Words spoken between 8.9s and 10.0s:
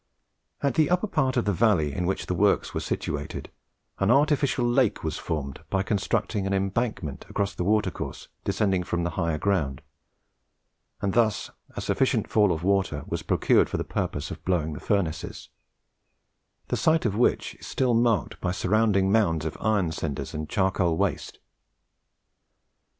the higher ground,